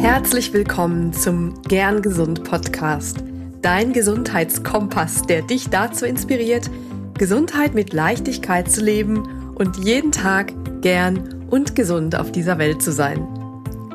[0.00, 3.18] Herzlich willkommen zum Gern Gesund Podcast,
[3.60, 6.70] dein Gesundheitskompass, der dich dazu inspiriert,
[7.18, 12.92] Gesundheit mit Leichtigkeit zu leben und jeden Tag gern und gesund auf dieser Welt zu
[12.92, 13.28] sein.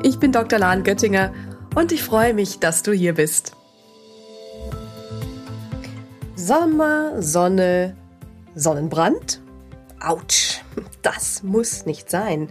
[0.04, 0.60] Ich bin Dr.
[0.60, 1.34] Lahn Göttinger
[1.74, 3.56] und ich freue mich, dass du hier bist.
[6.36, 7.96] Sommer, Sonne,
[8.54, 9.40] Sonnenbrand?
[9.98, 10.60] Autsch,
[11.02, 12.48] das muss nicht sein.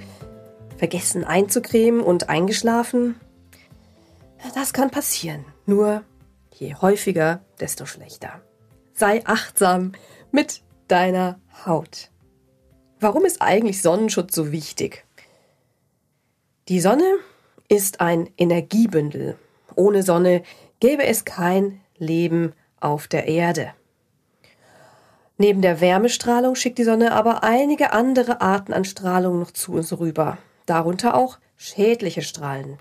[0.76, 3.16] Vergessen einzucremen und eingeschlafen?
[4.54, 5.46] Das kann passieren.
[5.66, 6.04] Nur
[6.54, 8.42] je häufiger, desto schlechter.
[8.94, 9.94] Sei achtsam
[10.32, 12.12] mit deiner Haut.
[13.00, 15.06] Warum ist eigentlich Sonnenschutz so wichtig?
[16.70, 17.18] Die Sonne
[17.68, 19.38] ist ein Energiebündel.
[19.76, 20.44] Ohne Sonne
[20.80, 23.74] gäbe es kein Leben auf der Erde.
[25.38, 29.98] Neben der Wärmestrahlung schickt die Sonne aber einige andere Arten an Strahlung noch zu uns
[30.00, 32.78] rüber, darunter auch schädliche Strahlen.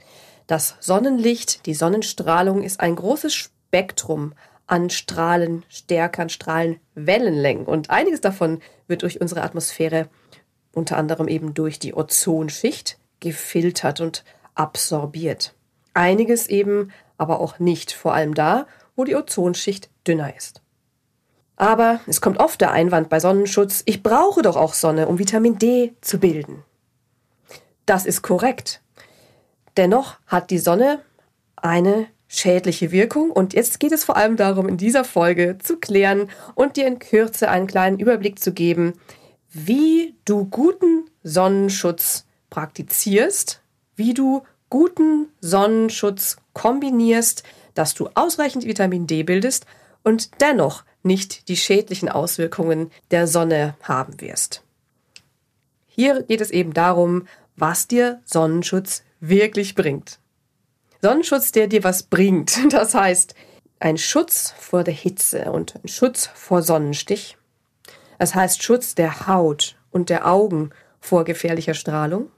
[0.47, 4.35] Das Sonnenlicht, die Sonnenstrahlung ist ein großes Spektrum
[4.67, 10.09] an Strahlenstärkern, Strahlenwellenlängen und einiges davon wird durch unsere Atmosphäre,
[10.73, 15.55] unter anderem eben durch die Ozonschicht, gefiltert und absorbiert.
[15.95, 18.67] Einiges eben aber auch nicht, vor allem da,
[18.97, 20.61] wo die Ozonschicht dünner ist.
[21.57, 25.59] Aber es kommt oft der Einwand bei Sonnenschutz, ich brauche doch auch Sonne, um Vitamin
[25.59, 26.65] D zu bilden.
[27.87, 28.81] Das ist korrekt.
[29.77, 31.01] Dennoch hat die Sonne
[31.57, 36.31] eine schädliche Wirkung und jetzt geht es vor allem darum, in dieser Folge zu klären
[36.55, 38.95] und dir in Kürze einen kleinen Überblick zu geben,
[39.51, 43.61] wie du guten Sonnenschutz praktizierst,
[43.97, 47.45] wie du guten Sonnenschutz kombinierst,
[47.75, 49.67] dass du ausreichend Vitamin D bildest
[50.03, 54.63] und dennoch nicht die schädlichen Auswirkungen der Sonne haben wirst.
[55.87, 60.19] Hier geht es eben darum, was dir Sonnenschutz wirklich bringt.
[61.03, 62.59] Sonnenschutz, der dir was bringt.
[62.71, 63.35] Das heißt,
[63.81, 67.37] ein Schutz vor der Hitze und ein Schutz vor Sonnenstich.
[68.19, 72.31] Das heißt Schutz der Haut und der Augen vor gefährlicher Strahlung.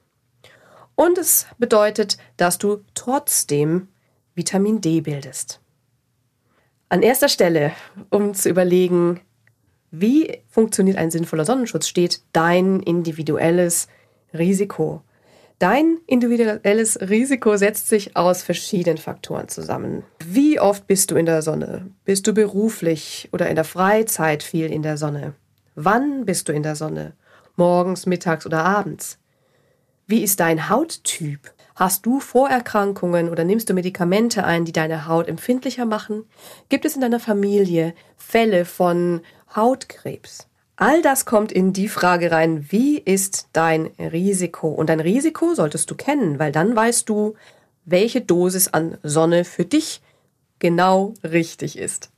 [0.97, 3.89] Und es bedeutet, dass du trotzdem
[4.35, 5.61] Vitamin D bildest.
[6.89, 7.73] An erster Stelle,
[8.11, 9.21] um zu überlegen,
[9.91, 13.89] wie funktioniert ein sinnvoller Sonnenschutz, steht dein individuelles
[14.35, 15.03] Risiko.
[15.59, 20.05] Dein individuelles Risiko setzt sich aus verschiedenen Faktoren zusammen.
[20.23, 21.91] Wie oft bist du in der Sonne?
[22.05, 25.35] Bist du beruflich oder in der Freizeit viel in der Sonne?
[25.75, 27.15] Wann bist du in der Sonne?
[27.57, 29.19] Morgens, mittags oder abends?
[30.07, 31.51] Wie ist dein Hauttyp?
[31.75, 36.25] Hast du Vorerkrankungen oder nimmst du Medikamente ein, die deine Haut empfindlicher machen?
[36.69, 39.23] Gibt es in deiner Familie Fälle von
[39.55, 40.49] Hautkrebs?
[40.77, 44.69] All das kommt in die Frage rein, wie ist dein Risiko?
[44.69, 47.35] Und dein Risiko solltest du kennen, weil dann weißt du,
[47.87, 50.03] welche Dosis an Sonne für dich
[50.59, 52.11] genau richtig ist.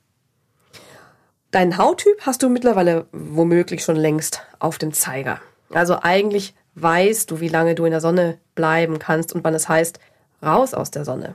[1.53, 5.41] Dein Hauttyp hast du mittlerweile womöglich schon längst auf dem Zeiger.
[5.71, 9.69] Also eigentlich weißt du, wie lange du in der Sonne bleiben kannst und wann es
[9.69, 10.01] heißt,
[10.43, 11.35] raus aus der Sonne.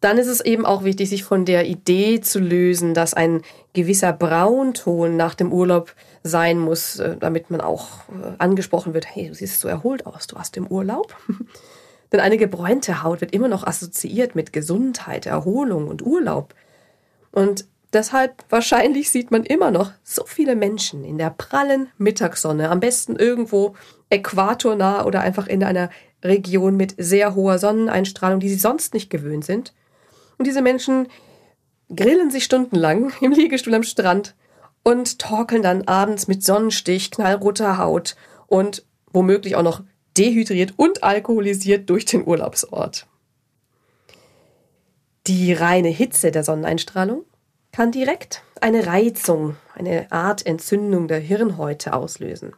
[0.00, 3.42] Dann ist es eben auch wichtig, sich von der Idee zu lösen, dass ein
[3.74, 9.28] gewisser Braunton nach dem Urlaub sein muss, äh, damit man auch äh, angesprochen wird, hey,
[9.28, 11.16] du siehst so erholt aus, du hast im Urlaub.
[12.12, 16.54] Denn eine gebräunte Haut wird immer noch assoziiert mit Gesundheit, Erholung und Urlaub.
[17.30, 22.78] Und Deshalb wahrscheinlich sieht man immer noch so viele Menschen in der prallen Mittagssonne, am
[22.78, 23.74] besten irgendwo
[24.10, 25.90] äquatornah oder einfach in einer
[26.22, 29.74] Region mit sehr hoher Sonneneinstrahlung, die sie sonst nicht gewöhnt sind.
[30.40, 31.08] Und diese Menschen
[31.94, 34.34] grillen sich stundenlang im Liegestuhl am Strand
[34.82, 39.82] und torkeln dann abends mit Sonnenstich, knallroter Haut und womöglich auch noch
[40.16, 43.06] dehydriert und alkoholisiert durch den Urlaubsort.
[45.26, 47.26] Die reine Hitze der Sonneneinstrahlung
[47.70, 52.54] kann direkt eine Reizung, eine Art Entzündung der Hirnhäute auslösen.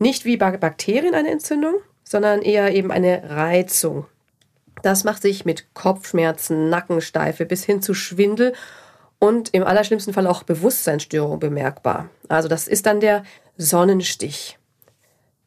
[0.00, 4.06] Nicht wie bei Bakterien eine Entzündung, sondern eher eben eine Reizung.
[4.82, 8.54] Das macht sich mit Kopfschmerzen, Nackensteife bis hin zu Schwindel
[9.18, 12.08] und im allerschlimmsten Fall auch Bewusstseinsstörung bemerkbar.
[12.28, 13.24] Also das ist dann der
[13.56, 14.58] Sonnenstich.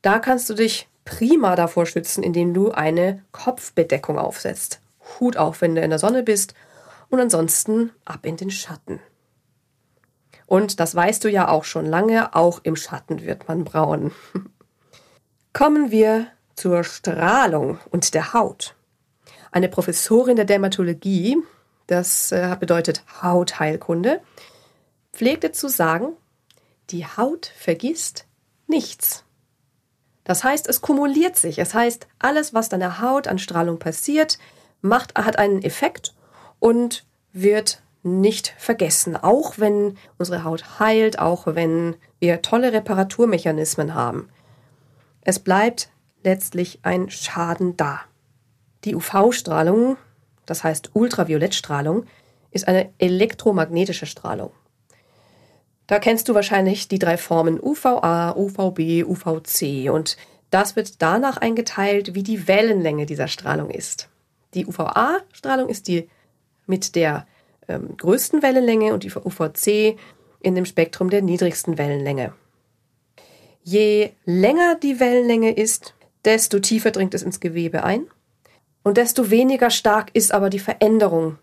[0.01, 4.81] Da kannst du dich prima davor schützen, indem du eine Kopfbedeckung aufsetzt.
[5.19, 6.54] Hut auf, wenn du in der Sonne bist
[7.10, 9.00] und ansonsten ab in den Schatten.
[10.45, 14.12] Und das weißt du ja auch schon lange, auch im Schatten wird man braun.
[15.54, 18.75] Kommen wir zur Strahlung und der Haut.
[19.51, 21.38] Eine Professorin der Dermatologie,
[21.88, 24.21] das äh, bedeutet Hautheilkunde,
[25.13, 26.13] pflegte zu sagen,
[26.89, 28.25] die Haut vergisst
[28.68, 29.25] nichts.
[30.24, 31.59] Das heißt, es kumuliert sich.
[31.59, 34.39] Es heißt, alles, was deiner Haut an Strahlung passiert,
[34.81, 36.13] macht, hat einen Effekt
[36.59, 44.30] und wird nicht vergessen, auch wenn unsere Haut heilt, auch wenn wir tolle Reparaturmechanismen haben.
[45.21, 45.89] Es bleibt
[46.24, 48.01] letztlich ein Schaden da.
[48.83, 49.98] Die UV-Strahlung,
[50.45, 52.06] das heißt Ultraviolettstrahlung,
[52.51, 54.51] ist eine elektromagnetische Strahlung.
[55.88, 60.18] Da kennst du wahrscheinlich die drei Formen UVA, UVB, UVC und
[60.50, 64.10] das wird danach eingeteilt, wie die Wellenlänge dieser Strahlung ist.
[64.54, 66.10] Die UVA-Strahlung ist die
[66.66, 67.25] mit der
[67.68, 69.98] ähm, größten Wellenlänge und die UVC
[70.42, 72.34] in dem Spektrum der niedrigsten Wellenlänge.
[73.63, 75.94] Je länger die Wellenlänge ist,
[76.25, 78.07] desto tiefer dringt es ins Gewebe ein
[78.83, 81.38] und desto weniger stark ist aber die Veränderung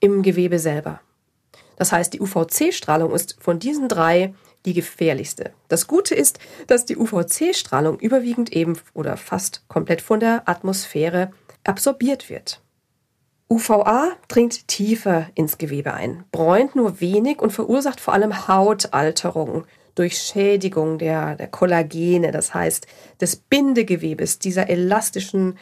[0.00, 1.00] im Gewebe selber.
[1.76, 4.34] Das heißt, die UVC-Strahlung ist von diesen drei
[4.66, 5.52] die gefährlichste.
[5.68, 11.32] Das Gute ist, dass die UVC-Strahlung überwiegend eben oder fast komplett von der Atmosphäre
[11.64, 12.60] absorbiert wird.
[13.48, 19.64] UVA dringt tiefer ins Gewebe ein, bräunt nur wenig und verursacht vor allem Hautalterung
[19.96, 22.86] durch Schädigung der, der Kollagene, das heißt
[23.20, 25.58] des Bindegewebes, dieser elastischen,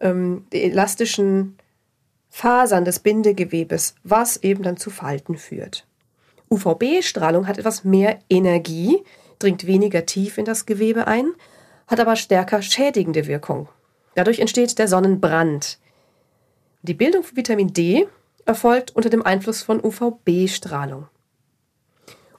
[0.00, 1.56] ähm, elastischen
[2.28, 5.86] Fasern des Bindegewebes, was eben dann zu Falten führt.
[6.50, 9.02] UVB-Strahlung hat etwas mehr Energie,
[9.38, 11.32] dringt weniger tief in das Gewebe ein,
[11.86, 13.68] hat aber stärker schädigende Wirkung.
[14.14, 15.78] Dadurch entsteht der Sonnenbrand.
[16.82, 18.06] Die Bildung von Vitamin D
[18.46, 21.08] erfolgt unter dem Einfluss von UVB-Strahlung.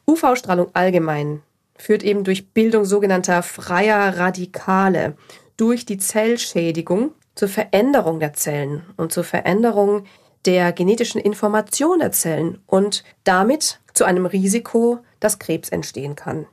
[0.08, 1.42] UV-Strahlung allgemein
[1.78, 5.16] führt eben durch Bildung sogenannter freier Radikale,
[5.58, 10.06] durch die Zellschädigung zur Veränderung der Zellen und zur Veränderung
[10.46, 16.48] der genetischen Information der Zellen und damit zu einem Risiko, dass Krebs entstehen kann.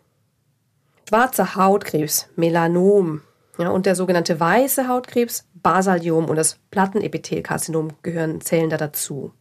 [1.08, 3.22] Schwarzer Hautkrebs, Melanom
[3.58, 9.32] ja, und der sogenannte weiße Hautkrebs, Basaliom und das Plattenepithelkarzinom gehören, zählen da dazu.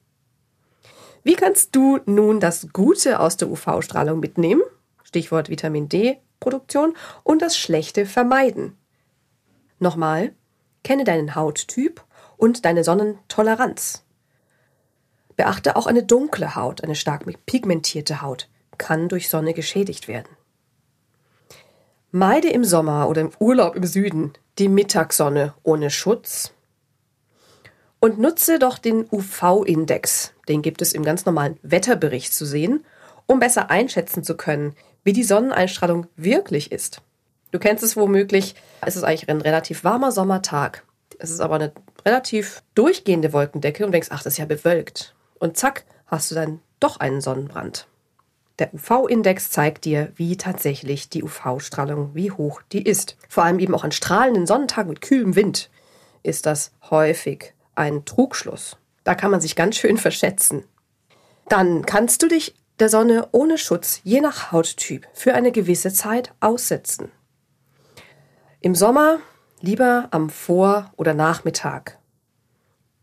[1.23, 4.61] Wie kannst du nun das Gute aus der UV-Strahlung mitnehmen?
[5.03, 8.77] Stichwort Vitamin D-Produktion und das Schlechte vermeiden.
[9.79, 10.33] Nochmal,
[10.83, 12.03] kenne deinen Hauttyp
[12.37, 14.03] und deine Sonnentoleranz.
[15.35, 20.29] Beachte auch eine dunkle Haut, eine stark pigmentierte Haut, kann durch Sonne geschädigt werden.
[22.11, 26.53] Meide im Sommer oder im Urlaub im Süden die Mittagssonne ohne Schutz
[27.99, 32.85] und nutze doch den UV-Index, den gibt es im ganz normalen Wetterbericht zu sehen,
[33.25, 37.01] um besser einschätzen zu können, wie die Sonneneinstrahlung wirklich ist.
[37.51, 38.55] Du kennst es womöglich,
[38.85, 40.83] es ist eigentlich ein relativ warmer Sommertag.
[41.19, 41.71] Es ist aber eine
[42.05, 46.61] relativ durchgehende Wolkendecke und denkst, ach, das ist ja bewölkt und zack, hast du dann
[46.79, 47.87] doch einen Sonnenbrand.
[48.59, 53.17] Der UV-Index zeigt dir, wie tatsächlich die UV-Strahlung, wie hoch die ist.
[53.29, 55.69] Vor allem eben auch an strahlenden Sonnentagen mit kühlem Wind
[56.23, 58.77] ist das häufig ein Trugschluss.
[59.03, 60.63] Da kann man sich ganz schön verschätzen.
[61.49, 66.33] Dann kannst du dich der Sonne ohne Schutz, je nach Hauttyp, für eine gewisse Zeit
[66.39, 67.11] aussetzen.
[68.59, 69.19] Im Sommer
[69.61, 71.99] lieber am Vor- oder Nachmittag.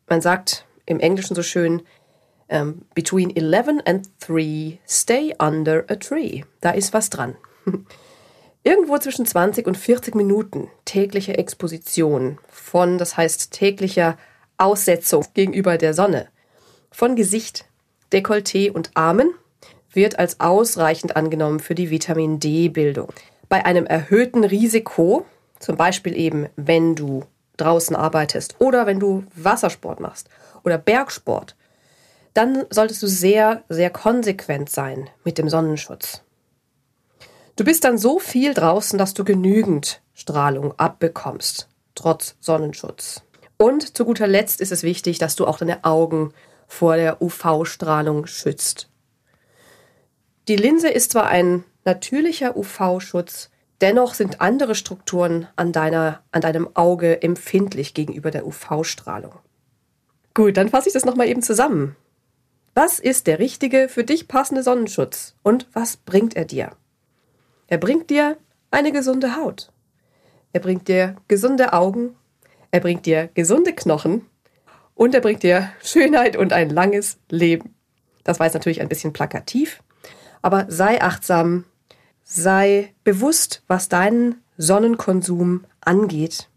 [0.08, 1.86] Man sagt im Englischen so schön, um,
[2.48, 6.42] ähm, between 11 and 3, stay under a tree.
[6.60, 7.36] Da ist was dran.
[8.64, 14.18] Irgendwo zwischen 20 und 40 Minuten tägliche Exposition von, das heißt täglicher
[14.58, 16.28] Aussetzung gegenüber der Sonne,
[16.90, 17.64] von Gesicht,
[18.12, 19.30] Dekolleté und Armen
[19.92, 23.12] wird als ausreichend angenommen für die Vitamin D-Bildung.
[23.48, 25.24] Bei einem erhöhten Risiko,
[25.64, 27.24] zum Beispiel eben wenn du
[27.56, 30.28] draußen arbeitest oder wenn du Wassersport machst
[30.62, 31.56] oder Bergsport,
[32.34, 36.22] dann solltest du sehr, sehr konsequent sein mit dem Sonnenschutz.
[37.56, 43.22] Du bist dann so viel draußen, dass du genügend Strahlung abbekommst, trotz Sonnenschutz.
[43.56, 46.34] Und zu guter Letzt ist es wichtig, dass du auch deine Augen
[46.66, 48.90] vor der UV-Strahlung schützt.
[50.48, 53.50] Die Linse ist zwar ein natürlicher UV-Schutz,
[53.80, 59.34] dennoch sind andere Strukturen an, deiner, an deinem Auge empfindlich gegenüber der UV-Strahlung.
[60.34, 61.96] Gut, dann fasse ich das nochmal eben zusammen.
[62.74, 66.72] Was ist der richtige, für dich passende Sonnenschutz und was bringt er dir?
[67.68, 68.36] Er bringt dir
[68.70, 69.70] eine gesunde Haut.
[70.52, 72.16] Er bringt dir gesunde Augen.
[72.72, 74.26] Er bringt dir gesunde Knochen.
[74.94, 77.74] Und er bringt dir Schönheit und ein langes Leben.
[78.24, 79.82] Das war jetzt natürlich ein bisschen plakativ,
[80.42, 81.64] aber sei achtsam,
[82.34, 86.48] sei bewusst, was deinen Sonnenkonsum angeht.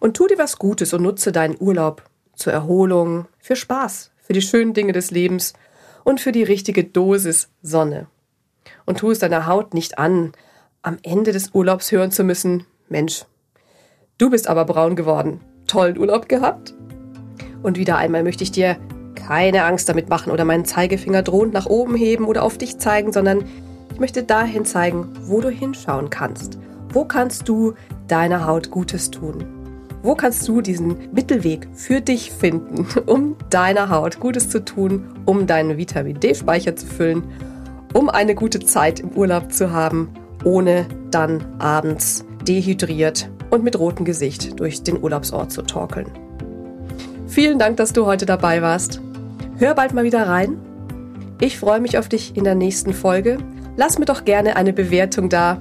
[0.00, 2.02] Und tu dir was Gutes und nutze deinen Urlaub
[2.34, 5.54] zur Erholung, für Spaß, für die schönen Dinge des Lebens
[6.04, 8.06] und für die richtige Dosis Sonne.
[8.84, 10.32] Und tu es deiner Haut nicht an,
[10.82, 13.24] am Ende des Urlaubs hören zu müssen, Mensch,
[14.18, 15.40] du bist aber braun geworden.
[15.66, 16.74] Tollen Urlaub gehabt?
[17.62, 18.76] Und wieder einmal möchte ich dir
[19.14, 23.12] keine Angst damit machen oder meinen Zeigefinger drohend nach oben heben oder auf dich zeigen,
[23.12, 23.44] sondern
[24.00, 26.58] möchte dahin zeigen, wo du hinschauen kannst.
[26.92, 27.74] Wo kannst du
[28.08, 29.44] deiner Haut Gutes tun?
[30.02, 35.46] Wo kannst du diesen Mittelweg für dich finden, um deiner Haut Gutes zu tun, um
[35.46, 37.22] deinen Vitamin D-Speicher zu füllen,
[37.92, 40.08] um eine gute Zeit im Urlaub zu haben,
[40.44, 46.10] ohne dann abends dehydriert und mit rotem Gesicht durch den Urlaubsort zu torkeln.
[47.26, 49.00] Vielen Dank, dass du heute dabei warst.
[49.58, 50.58] Hör bald mal wieder rein.
[51.40, 53.38] Ich freue mich auf dich in der nächsten Folge.
[53.80, 55.56] Lass mir doch gerne eine Bewertung da.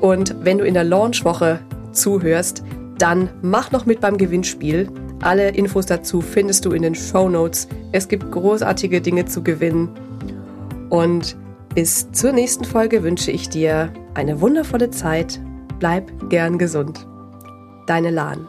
[0.00, 1.60] Und wenn du in der Launchwoche
[1.92, 2.64] zuhörst,
[2.98, 4.90] dann mach noch mit beim Gewinnspiel.
[5.20, 7.68] Alle Infos dazu findest du in den Show Notes.
[7.92, 9.90] Es gibt großartige Dinge zu gewinnen.
[10.90, 11.36] Und
[11.72, 15.40] bis zur nächsten Folge wünsche ich dir eine wundervolle Zeit.
[15.78, 17.06] Bleib gern gesund.
[17.86, 18.48] Deine Lahn.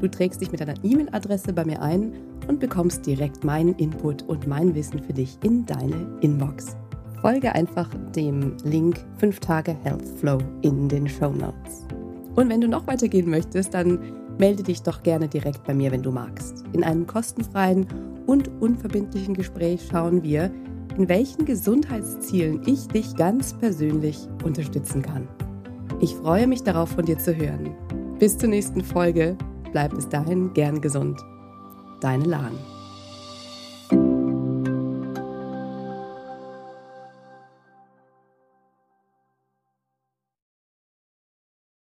[0.00, 2.12] Du trägst dich mit deiner E-Mail-Adresse bei mir ein
[2.48, 6.76] und bekommst direkt meinen Input und mein Wissen für dich in deine Inbox.
[7.20, 11.86] Folge einfach dem Link 5 Tage Health Flow in den Show Notes.
[12.34, 13.98] Und wenn du noch weitergehen möchtest, dann
[14.38, 16.64] melde dich doch gerne direkt bei mir, wenn du magst.
[16.72, 17.86] In einem kostenfreien
[18.26, 20.50] und unverbindlichen Gespräch schauen wir,
[20.98, 25.28] in welchen Gesundheitszielen ich dich ganz persönlich unterstützen kann.
[26.00, 27.70] Ich freue mich darauf, von dir zu hören.
[28.18, 29.36] Bis zur nächsten Folge.
[29.74, 31.24] Bleib bis dahin gern gesund
[31.98, 32.52] deine Lahn.